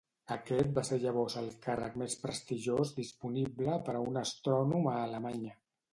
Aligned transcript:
Aquest 0.35 0.69
va 0.77 0.83
ser 0.87 0.97
llavors 1.03 1.35
el 1.41 1.49
càrrec 1.65 1.99
més 2.03 2.17
prestigiós 2.23 2.95
disponible 3.01 3.77
per 3.91 3.99
a 4.01 4.03
un 4.13 4.19
astrònom 4.23 4.93
a 4.95 5.01
Alemanya. 5.07 5.55